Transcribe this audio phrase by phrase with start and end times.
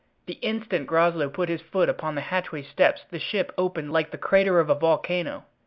[0.25, 4.17] The instant Groslow put his foot upon the hatchway steps the ship opened like the
[4.17, 5.45] crater of a volcano.